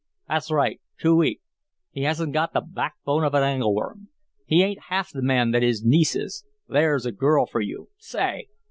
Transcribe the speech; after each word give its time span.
"That's 0.27 0.49
right. 0.49 0.81
Too 0.97 1.15
weak. 1.17 1.41
He 1.91 2.01
hasn't 2.01 2.33
got 2.33 2.53
the 2.53 2.61
backbone 2.61 3.23
of 3.23 3.35
an 3.35 3.43
angleworm. 3.43 4.07
He 4.47 4.63
ain't 4.63 4.85
half 4.89 5.11
the 5.11 5.21
man 5.21 5.51
that 5.51 5.61
his 5.61 5.85
niece 5.85 6.15
is. 6.15 6.43
THERE'S 6.67 7.05
a 7.05 7.11
girl 7.11 7.45
for 7.45 7.61
you! 7.61 7.89
Say! 7.99 8.47